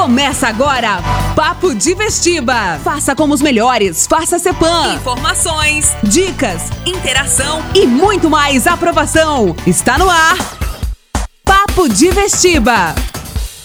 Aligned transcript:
Começa 0.00 0.46
agora, 0.46 1.02
Papo 1.34 1.74
de 1.74 1.92
Vestiba. 1.92 2.78
Faça 2.84 3.16
como 3.16 3.34
os 3.34 3.42
melhores, 3.42 4.06
faça 4.06 4.38
Cepan. 4.38 4.94
Informações, 4.94 5.92
dicas, 6.04 6.70
interação 6.86 7.60
e 7.74 7.84
muito 7.84 8.30
mais 8.30 8.68
aprovação. 8.68 9.56
Está 9.66 9.98
no 9.98 10.08
ar, 10.08 10.36
Papo 11.44 11.88
de 11.88 12.10
Vestiba. 12.10 12.94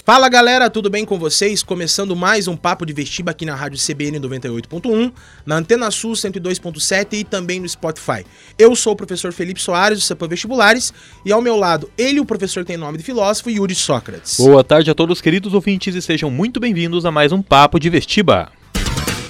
Fala 0.06 0.28
galera, 0.28 0.68
tudo 0.68 0.90
bem 0.90 1.02
com 1.02 1.18
vocês? 1.18 1.62
Começando 1.62 2.14
mais 2.14 2.46
um 2.46 2.54
Papo 2.54 2.84
de 2.84 2.92
Vestiba 2.92 3.30
aqui 3.30 3.46
na 3.46 3.54
Rádio 3.54 3.78
CBN 3.78 4.20
98.1, 4.20 5.10
na 5.46 5.56
Antena 5.56 5.90
Sul 5.90 6.12
102.7 6.12 7.14
e 7.14 7.24
também 7.24 7.58
no 7.58 7.66
Spotify. 7.66 8.22
Eu 8.58 8.76
sou 8.76 8.92
o 8.92 8.96
professor 8.96 9.32
Felipe 9.32 9.62
Soares, 9.62 9.98
do 10.00 10.04
CEPAM 10.04 10.28
Vestibulares, 10.28 10.92
e 11.24 11.32
ao 11.32 11.40
meu 11.40 11.56
lado, 11.56 11.90
ele, 11.96 12.20
o 12.20 12.26
professor 12.26 12.66
tem 12.66 12.76
nome 12.76 12.98
de 12.98 13.04
filósofo, 13.04 13.48
Yuri 13.48 13.74
Sócrates. 13.74 14.36
Boa 14.36 14.62
tarde 14.62 14.90
a 14.90 14.94
todos, 14.94 15.22
queridos 15.22 15.54
ouvintes, 15.54 15.94
e 15.94 16.02
sejam 16.02 16.30
muito 16.30 16.60
bem-vindos 16.60 17.06
a 17.06 17.10
mais 17.10 17.32
um 17.32 17.40
Papo 17.40 17.80
de 17.80 17.88
Vestiba. 17.88 18.52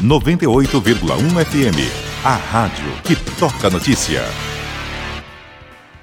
98,1 0.03 1.45
FM, 1.45 2.25
a 2.25 2.35
rádio 2.35 2.93
que 3.05 3.15
toca 3.39 3.71
notícia. 3.71 4.25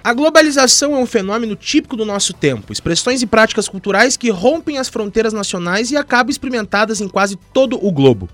A 0.03 0.13
globalização 0.13 0.95
é 0.95 0.97
um 0.97 1.05
fenômeno 1.05 1.55
típico 1.55 1.95
do 1.95 2.03
nosso 2.03 2.33
tempo, 2.33 2.73
expressões 2.73 3.21
e 3.21 3.27
práticas 3.27 3.69
culturais 3.69 4.17
que 4.17 4.31
rompem 4.31 4.79
as 4.79 4.89
fronteiras 4.89 5.31
nacionais 5.31 5.91
e 5.91 5.95
acabam 5.95 6.31
experimentadas 6.31 7.01
em 7.01 7.07
quase 7.07 7.37
todo 7.53 7.77
o 7.85 7.91
globo. 7.91 8.27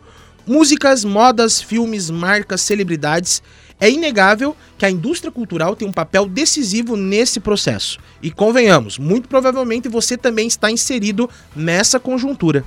Músicas, 0.47 1.03
modas, 1.03 1.61
filmes, 1.61 2.09
marcas, 2.09 2.61
celebridades. 2.61 3.43
É 3.81 3.91
inegável 3.91 4.55
que 4.77 4.85
a 4.85 4.89
indústria 4.89 5.29
cultural 5.29 5.75
tem 5.75 5.85
um 5.85 5.91
papel 5.91 6.25
decisivo 6.25 6.95
nesse 6.95 7.41
processo. 7.41 7.99
E 8.23 8.31
convenhamos, 8.31 8.97
muito 8.97 9.27
provavelmente 9.27 9.89
você 9.89 10.15
também 10.15 10.47
está 10.47 10.71
inserido 10.71 11.29
nessa 11.53 11.99
conjuntura. 11.99 12.63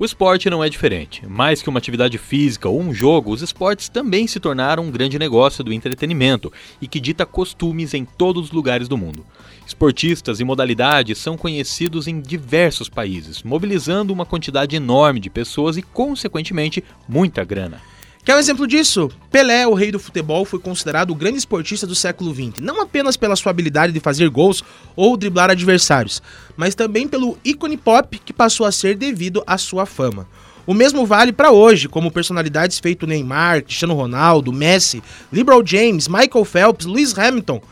O 0.00 0.04
esporte 0.04 0.48
não 0.48 0.62
é 0.62 0.68
diferente. 0.68 1.26
Mais 1.26 1.60
que 1.60 1.68
uma 1.68 1.80
atividade 1.80 2.18
física 2.18 2.68
ou 2.68 2.80
um 2.80 2.94
jogo, 2.94 3.32
os 3.32 3.42
esportes 3.42 3.88
também 3.88 4.28
se 4.28 4.38
tornaram 4.38 4.84
um 4.84 4.92
grande 4.92 5.18
negócio 5.18 5.64
do 5.64 5.72
entretenimento 5.72 6.52
e 6.80 6.86
que 6.86 7.00
dita 7.00 7.26
costumes 7.26 7.94
em 7.94 8.04
todos 8.04 8.44
os 8.44 8.52
lugares 8.52 8.86
do 8.86 8.96
mundo. 8.96 9.26
Esportistas 9.66 10.38
e 10.38 10.44
modalidades 10.44 11.18
são 11.18 11.36
conhecidos 11.36 12.06
em 12.06 12.20
diversos 12.20 12.88
países, 12.88 13.42
mobilizando 13.42 14.12
uma 14.12 14.24
quantidade 14.24 14.76
enorme 14.76 15.18
de 15.18 15.28
pessoas 15.28 15.76
e, 15.76 15.82
consequentemente, 15.82 16.84
muita 17.08 17.42
grana. 17.42 17.80
Quer 18.28 18.36
um 18.36 18.40
exemplo 18.40 18.66
disso? 18.66 19.10
Pelé, 19.30 19.66
o 19.66 19.72
rei 19.72 19.90
do 19.90 19.98
futebol, 19.98 20.44
foi 20.44 20.58
considerado 20.58 21.12
o 21.12 21.14
grande 21.14 21.38
esportista 21.38 21.86
do 21.86 21.94
século 21.94 22.34
XX, 22.34 22.60
não 22.60 22.82
apenas 22.82 23.16
pela 23.16 23.34
sua 23.34 23.48
habilidade 23.48 23.90
de 23.90 24.00
fazer 24.00 24.28
gols 24.28 24.62
ou 24.94 25.16
driblar 25.16 25.50
adversários, 25.50 26.20
mas 26.54 26.74
também 26.74 27.08
pelo 27.08 27.38
ícone 27.42 27.78
pop 27.78 28.18
que 28.22 28.34
passou 28.34 28.66
a 28.66 28.70
ser 28.70 28.96
devido 28.96 29.42
à 29.46 29.56
sua 29.56 29.86
fama. 29.86 30.28
O 30.66 30.74
mesmo 30.74 31.06
vale 31.06 31.32
para 31.32 31.52
hoje, 31.52 31.88
como 31.88 32.10
personalidades 32.10 32.78
feito 32.78 33.06
Neymar, 33.06 33.62
Cristiano 33.62 33.94
Ronaldo, 33.94 34.52
Messi, 34.52 35.02
LeBron 35.32 35.62
James, 35.64 36.06
Michael 36.06 36.44
Phelps, 36.44 36.84
Lewis 36.84 37.18
Hamilton, 37.18 37.62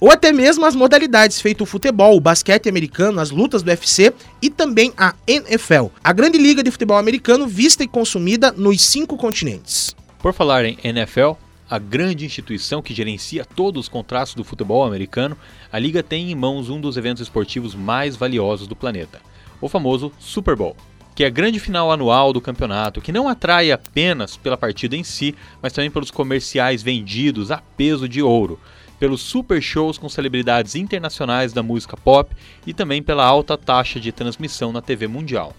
ou 0.00 0.10
até 0.10 0.32
mesmo 0.32 0.64
as 0.64 0.74
modalidades 0.74 1.40
feito 1.40 1.62
o 1.62 1.66
futebol, 1.66 2.16
o 2.16 2.20
basquete 2.20 2.68
americano, 2.68 3.20
as 3.20 3.30
lutas 3.30 3.62
do 3.62 3.68
UFC 3.68 4.12
e 4.42 4.50
também 4.50 4.92
a 4.96 5.14
NFL, 5.26 5.86
a 6.02 6.12
grande 6.12 6.38
liga 6.38 6.62
de 6.62 6.70
futebol 6.70 6.96
americano 6.96 7.46
vista 7.46 7.82
e 7.82 7.88
consumida 7.88 8.52
nos 8.52 8.82
cinco 8.82 9.16
continentes. 9.16 9.94
Por 10.18 10.32
falar 10.32 10.64
em 10.64 10.78
NFL, 10.82 11.32
a 11.68 11.78
grande 11.78 12.24
instituição 12.24 12.82
que 12.82 12.94
gerencia 12.94 13.44
todos 13.44 13.82
os 13.82 13.88
contratos 13.88 14.34
do 14.34 14.44
futebol 14.44 14.84
americano, 14.84 15.36
a 15.72 15.78
liga 15.78 16.02
tem 16.02 16.30
em 16.30 16.34
mãos 16.34 16.68
um 16.68 16.80
dos 16.80 16.96
eventos 16.96 17.22
esportivos 17.22 17.74
mais 17.74 18.16
valiosos 18.16 18.66
do 18.66 18.76
planeta, 18.76 19.20
o 19.60 19.68
famoso 19.68 20.12
Super 20.18 20.56
Bowl 20.56 20.76
que 21.14 21.22
é 21.22 21.26
a 21.26 21.30
grande 21.30 21.60
final 21.60 21.92
anual 21.92 22.32
do 22.32 22.40
campeonato, 22.40 23.00
que 23.00 23.12
não 23.12 23.28
atrai 23.28 23.70
apenas 23.70 24.36
pela 24.36 24.56
partida 24.56 24.96
em 24.96 25.04
si, 25.04 25.34
mas 25.62 25.72
também 25.72 25.90
pelos 25.90 26.10
comerciais 26.10 26.82
vendidos 26.82 27.50
a 27.50 27.58
peso 27.76 28.08
de 28.08 28.20
ouro, 28.20 28.58
pelos 28.98 29.20
super 29.20 29.62
shows 29.62 29.98
com 29.98 30.08
celebridades 30.08 30.74
internacionais 30.74 31.52
da 31.52 31.62
música 31.62 31.96
pop 31.96 32.34
e 32.66 32.74
também 32.74 33.02
pela 33.02 33.24
alta 33.24 33.56
taxa 33.56 34.00
de 34.00 34.10
transmissão 34.10 34.72
na 34.72 34.82
TV 34.82 35.06
mundial. 35.06 35.54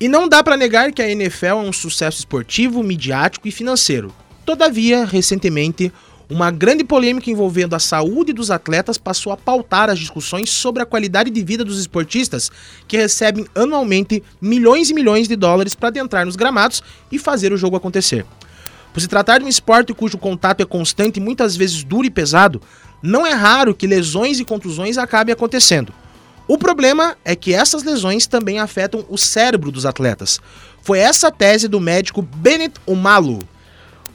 E 0.00 0.08
não 0.08 0.28
dá 0.28 0.42
para 0.42 0.56
negar 0.56 0.92
que 0.92 1.02
a 1.02 1.10
NFL 1.10 1.46
é 1.46 1.54
um 1.54 1.72
sucesso 1.72 2.18
esportivo, 2.18 2.82
midiático 2.82 3.48
e 3.48 3.50
financeiro. 3.50 4.14
Todavia, 4.46 5.04
recentemente, 5.04 5.92
uma 6.30 6.50
grande 6.50 6.84
polêmica 6.84 7.30
envolvendo 7.30 7.74
a 7.74 7.78
saúde 7.78 8.34
dos 8.34 8.50
atletas 8.50 8.98
passou 8.98 9.32
a 9.32 9.36
pautar 9.36 9.88
as 9.88 9.98
discussões 9.98 10.50
sobre 10.50 10.82
a 10.82 10.86
qualidade 10.86 11.30
de 11.30 11.42
vida 11.42 11.64
dos 11.64 11.80
esportistas 11.80 12.50
que 12.86 12.98
recebem 12.98 13.46
anualmente 13.54 14.22
milhões 14.40 14.90
e 14.90 14.94
milhões 14.94 15.26
de 15.26 15.34
dólares 15.34 15.74
para 15.74 15.88
adentrar 15.88 16.26
nos 16.26 16.36
gramados 16.36 16.82
e 17.10 17.18
fazer 17.18 17.50
o 17.50 17.56
jogo 17.56 17.76
acontecer. 17.76 18.26
Por 18.92 19.00
se 19.00 19.08
tratar 19.08 19.38
de 19.38 19.44
um 19.44 19.48
esporte 19.48 19.94
cujo 19.94 20.18
contato 20.18 20.60
é 20.60 20.66
constante 20.66 21.16
e 21.16 21.22
muitas 21.22 21.56
vezes 21.56 21.82
duro 21.82 22.06
e 22.06 22.10
pesado, 22.10 22.60
não 23.02 23.26
é 23.26 23.32
raro 23.32 23.74
que 23.74 23.86
lesões 23.86 24.38
e 24.38 24.44
contusões 24.44 24.98
acabem 24.98 25.32
acontecendo. 25.32 25.94
O 26.46 26.58
problema 26.58 27.16
é 27.24 27.36
que 27.36 27.54
essas 27.54 27.82
lesões 27.82 28.26
também 28.26 28.58
afetam 28.58 29.04
o 29.08 29.16
cérebro 29.16 29.70
dos 29.70 29.86
atletas. 29.86 30.40
Foi 30.82 30.98
essa 30.98 31.30
tese 31.30 31.68
do 31.68 31.80
médico 31.80 32.20
Bennett 32.20 32.74
Umalu. 32.86 33.38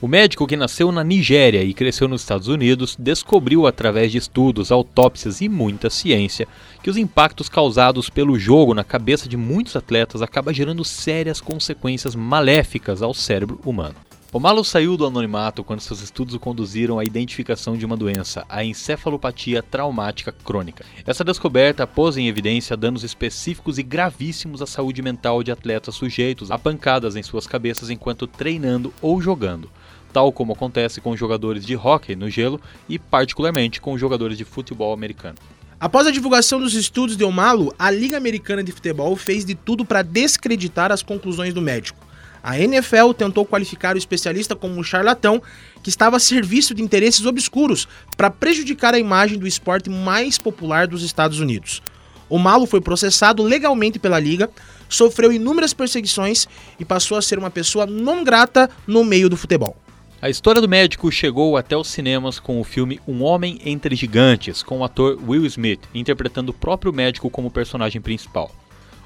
O 0.04 0.06
médico 0.06 0.46
que 0.46 0.54
nasceu 0.54 0.92
na 0.92 1.02
Nigéria 1.02 1.64
e 1.64 1.72
cresceu 1.72 2.06
nos 2.06 2.20
Estados 2.20 2.46
Unidos 2.46 2.94
descobriu 2.94 3.66
através 3.66 4.12
de 4.12 4.18
estudos, 4.18 4.70
autópsias 4.70 5.40
e 5.40 5.48
muita 5.48 5.88
ciência 5.88 6.46
que 6.82 6.90
os 6.90 6.98
impactos 6.98 7.48
causados 7.48 8.10
pelo 8.10 8.38
jogo 8.38 8.74
na 8.74 8.84
cabeça 8.84 9.26
de 9.26 9.38
muitos 9.38 9.74
atletas 9.76 10.20
acaba 10.20 10.52
gerando 10.52 10.84
sérias 10.84 11.40
consequências 11.40 12.14
maléficas 12.14 13.00
ao 13.00 13.14
cérebro 13.14 13.58
humano. 13.64 13.94
O 14.34 14.40
Malo 14.40 14.64
saiu 14.64 14.96
do 14.96 15.06
anonimato 15.06 15.62
quando 15.62 15.78
seus 15.78 16.00
estudos 16.00 16.34
o 16.34 16.40
conduziram 16.40 16.98
à 16.98 17.04
identificação 17.04 17.76
de 17.76 17.86
uma 17.86 17.96
doença, 17.96 18.44
a 18.48 18.64
encefalopatia 18.64 19.62
traumática 19.62 20.32
crônica. 20.32 20.84
Essa 21.06 21.22
descoberta 21.22 21.86
pôs 21.86 22.16
em 22.16 22.26
evidência 22.26 22.76
danos 22.76 23.04
específicos 23.04 23.78
e 23.78 23.84
gravíssimos 23.84 24.60
à 24.60 24.66
saúde 24.66 25.00
mental 25.02 25.44
de 25.44 25.52
atletas 25.52 25.94
sujeitos 25.94 26.50
a 26.50 26.58
pancadas 26.58 27.14
em 27.14 27.22
suas 27.22 27.46
cabeças 27.46 27.90
enquanto 27.90 28.26
treinando 28.26 28.92
ou 29.00 29.22
jogando, 29.22 29.70
tal 30.12 30.32
como 30.32 30.52
acontece 30.52 31.00
com 31.00 31.16
jogadores 31.16 31.64
de 31.64 31.76
hóquei 31.76 32.16
no 32.16 32.28
gelo 32.28 32.60
e, 32.88 32.98
particularmente, 32.98 33.80
com 33.80 33.96
jogadores 33.96 34.36
de 34.36 34.44
futebol 34.44 34.92
americano. 34.92 35.36
Após 35.78 36.08
a 36.08 36.10
divulgação 36.10 36.58
dos 36.58 36.74
estudos 36.74 37.16
de 37.16 37.22
Omalo, 37.22 37.72
a 37.78 37.88
Liga 37.88 38.16
Americana 38.16 38.64
de 38.64 38.72
Futebol 38.72 39.14
fez 39.14 39.44
de 39.44 39.54
tudo 39.54 39.84
para 39.84 40.02
descreditar 40.02 40.90
as 40.90 41.04
conclusões 41.04 41.54
do 41.54 41.62
médico. 41.62 42.04
A 42.46 42.60
NFL 42.60 43.14
tentou 43.16 43.46
qualificar 43.46 43.94
o 43.94 43.98
especialista 43.98 44.54
como 44.54 44.78
um 44.78 44.84
charlatão 44.84 45.42
que 45.82 45.88
estava 45.88 46.18
a 46.18 46.20
serviço 46.20 46.74
de 46.74 46.82
interesses 46.82 47.24
obscuros 47.24 47.88
para 48.18 48.28
prejudicar 48.28 48.92
a 48.92 48.98
imagem 48.98 49.38
do 49.38 49.46
esporte 49.46 49.88
mais 49.88 50.36
popular 50.36 50.86
dos 50.86 51.02
Estados 51.02 51.40
Unidos. 51.40 51.80
O 52.28 52.38
Malo 52.38 52.66
foi 52.66 52.82
processado 52.82 53.42
legalmente 53.42 53.98
pela 53.98 54.20
liga, 54.20 54.50
sofreu 54.90 55.32
inúmeras 55.32 55.72
perseguições 55.72 56.46
e 56.78 56.84
passou 56.84 57.16
a 57.16 57.22
ser 57.22 57.38
uma 57.38 57.50
pessoa 57.50 57.86
não 57.86 58.22
grata 58.22 58.68
no 58.86 59.02
meio 59.02 59.30
do 59.30 59.38
futebol. 59.38 59.74
A 60.20 60.28
história 60.28 60.60
do 60.60 60.68
médico 60.68 61.10
chegou 61.10 61.56
até 61.56 61.74
os 61.74 61.88
cinemas 61.88 62.38
com 62.38 62.60
o 62.60 62.64
filme 62.64 63.00
Um 63.08 63.22
Homem 63.22 63.58
entre 63.64 63.96
Gigantes, 63.96 64.62
com 64.62 64.80
o 64.80 64.84
ator 64.84 65.18
Will 65.26 65.46
Smith 65.46 65.80
interpretando 65.94 66.50
o 66.50 66.54
próprio 66.54 66.92
médico 66.92 67.30
como 67.30 67.50
personagem 67.50 68.02
principal. 68.02 68.50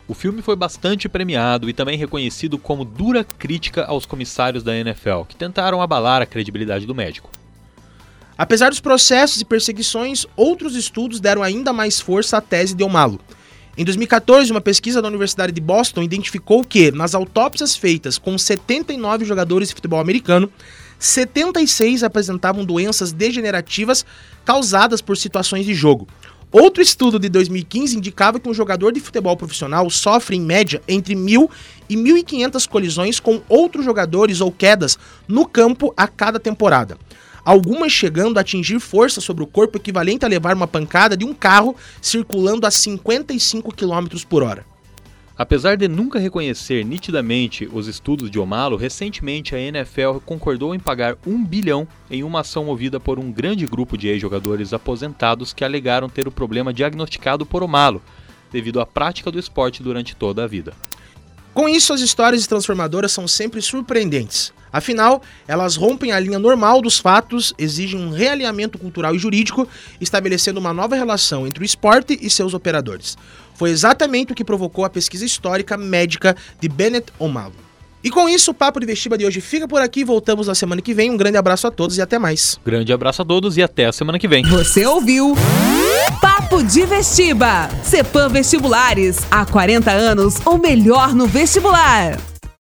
O 0.09 0.15
filme 0.15 0.41
foi 0.41 0.57
bastante 0.57 1.07
premiado 1.07 1.69
e 1.69 1.75
também 1.75 1.99
reconhecido 1.99 2.57
como 2.57 2.83
dura 2.83 3.23
crítica 3.23 3.85
aos 3.85 4.07
comissários 4.07 4.63
da 4.63 4.75
NFL, 4.75 5.25
que 5.29 5.37
tentaram 5.37 5.83
abalar 5.83 6.23
a 6.23 6.27
credibilidade 6.27 6.87
do 6.87 6.95
médico. 6.95 7.31
Apesar 8.37 8.71
dos 8.71 8.81
processos 8.81 9.43
e 9.43 9.45
perseguições, 9.45 10.25
outros 10.35 10.75
estudos 10.77 11.21
deram 11.21 11.43
ainda 11.43 11.75
mais 11.75 12.01
força 12.01 12.39
à 12.39 12.41
tese 12.41 12.75
de 12.75 12.83
Omalo. 12.83 13.21
Em 13.77 13.85
2014, 13.85 14.51
uma 14.51 14.63
pesquisa 14.63 15.03
da 15.03 15.09
Universidade 15.09 15.53
de 15.53 15.61
Boston 15.61 16.03
identificou 16.03 16.65
que, 16.65 16.91
nas 16.91 17.15
autópsias 17.15 17.77
feitas 17.77 18.17
com 18.17 18.39
79 18.39 19.27
jogadores 19.27 19.69
de 19.69 19.75
futebol 19.75 20.01
americano, 20.01 20.51
76 20.99 22.03
apresentavam 22.03 22.65
doenças 22.65 23.13
degenerativas 23.13 24.07
causadas 24.43 25.03
por 25.03 25.19
situações 25.19 25.67
de 25.67 25.75
jogo. 25.75 26.09
Outro 26.51 26.83
estudo 26.83 27.19
de 27.19 27.29
2015 27.29 27.99
indicava 27.99 28.41
que 28.41 28.49
um 28.49 28.55
jogador 28.55 28.91
de 28.91 29.01
futebol 29.01 29.37
profissional 29.37 29.91
sofre, 29.91 30.35
em 30.35 30.41
média, 30.41 30.81
entre 30.89 31.15
1.000 31.15 31.51
e 31.91 31.95
1.500 31.95 32.67
colisões 32.67 33.21
com 33.21 33.43
outros 33.51 33.85
jogadores 33.85 34.41
ou 34.41 34.51
quedas 34.51 34.99
no 35.27 35.47
campo 35.47 35.93
a 35.95 36.09
cada 36.09 36.41
temporada. 36.41 36.97
Algumas 37.45 37.93
chegando 37.93 38.39
a 38.39 38.41
atingir 38.41 38.81
força 38.81 39.21
sobre 39.21 39.45
o 39.45 39.47
corpo 39.47 39.77
equivalente 39.77 40.25
a 40.25 40.29
levar 40.29 40.57
uma 40.57 40.67
pancada 40.67 41.19
de 41.19 41.25
um 41.25 41.35
carro 41.35 41.77
circulando 42.01 42.67
a 42.67 42.71
55 42.71 43.71
km 43.75 44.07
por 44.27 44.43
hora. 44.43 44.65
Apesar 45.39 45.77
de 45.77 45.87
nunca 45.87 46.19
reconhecer 46.19 46.85
nitidamente 46.85 47.69
os 47.73 47.87
estudos 47.87 48.29
de 48.29 48.41
Omalo, 48.41 48.77
recentemente 48.77 49.55
a 49.55 49.61
NFL 49.61 50.19
concordou 50.27 50.75
em 50.75 50.81
pagar 50.81 51.17
um 51.25 51.45
bilhão 51.45 51.87
em 52.11 52.25
uma 52.25 52.41
ação 52.41 52.65
movida 52.65 52.99
por 52.99 53.21
um 53.21 53.31
grande 53.31 53.65
grupo 53.65 53.97
de 53.97 54.09
ex-jogadores 54.09 54.73
aposentados 54.73 55.53
que 55.53 55.65
alegaram 55.65 56.09
ter 56.09 56.27
o 56.27 56.33
problema 56.33 56.73
diagnosticado 56.73 57.47
por 57.47 57.63
Omalo, 57.63 58.03
devido 58.51 58.81
à 58.81 58.87
prática 58.87 59.31
do 59.31 59.39
esporte 59.39 59.81
durante 59.81 60.17
toda 60.17 60.43
a 60.43 60.47
vida. 60.49 60.73
Com 61.55 61.69
isso, 61.69 61.93
as 61.93 62.01
histórias 62.01 62.45
transformadoras 62.49 63.13
são 63.13 63.29
sempre 63.29 63.63
surpreendentes. 63.63 64.53
Afinal, 64.73 65.23
elas 65.47 65.77
rompem 65.77 66.13
a 66.13 66.21
linha 66.21 66.39
normal 66.39 66.81
dos 66.81 66.99
fatos, 66.99 67.55
exigem 67.59 68.01
um 68.01 68.11
realinhamento 68.11 68.79
cultural 68.79 69.15
e 69.15 69.19
jurídico, 69.19 69.69
estabelecendo 70.01 70.61
uma 70.61 70.73
nova 70.73 70.95
relação 70.95 71.47
entre 71.47 71.63
o 71.63 71.67
esporte 71.67 72.19
e 72.21 72.29
seus 72.31 72.55
operadores. 72.55 73.17
Foi 73.55 73.71
exatamente 73.71 74.33
o 74.33 74.35
que 74.35 74.45
provocou 74.45 74.85
a 74.85 74.91
pesquisa 74.91 75.25
histórica 75.25 75.77
médica 75.77 76.37
de 76.61 76.69
Bennett 76.69 77.13
Omalo. 77.19 77.69
E 78.03 78.11
com 78.11 78.29
isso, 78.29 78.53
o 78.53 78.55
Papo 78.55 78.79
de 78.79 78.87
Vestiba 78.87 79.19
de 79.19 79.27
hoje 79.27 79.41
fica 79.41 79.67
por 79.67 79.83
aqui. 79.83 80.05
Voltamos 80.05 80.47
na 80.47 80.55
semana 80.55 80.81
que 80.81 80.95
vem. 80.95 81.11
Um 81.11 81.17
grande 81.17 81.37
abraço 81.37 81.67
a 81.67 81.71
todos 81.71 81.99
e 81.99 82.01
até 82.01 82.19
mais. 82.19 82.59
Grande 82.65 82.93
abraço 82.93 83.23
a 83.23 83.25
todos 83.25 83.57
e 83.57 83.63
até 83.63 83.87
a 83.87 83.93
semana 83.93 84.19
que 84.19 84.29
vem. 84.29 84.45
Você 84.45 84.87
ouviu? 84.87 85.35
Papo 86.21 86.63
de 86.63 86.87
Vestiba. 86.87 87.69
Cepam 87.83 88.29
Vestibulares. 88.29 89.19
Há 89.31 89.45
40 89.45 89.91
anos, 89.91 90.37
ou 90.47 90.59
melhor 90.59 91.13
no 91.13 91.27
vestibular. 91.27 92.17